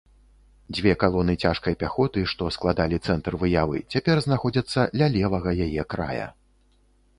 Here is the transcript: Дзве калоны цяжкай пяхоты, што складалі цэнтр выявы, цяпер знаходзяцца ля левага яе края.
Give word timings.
Дзве 0.77 0.93
калоны 1.03 1.35
цяжкай 1.43 1.73
пяхоты, 1.83 2.23
што 2.31 2.47
складалі 2.57 2.99
цэнтр 3.11 3.37
выявы, 3.45 3.83
цяпер 3.95 4.25
знаходзяцца 4.29 4.89
ля 5.03 5.13
левага 5.19 5.51
яе 5.69 5.83
края. 5.95 6.27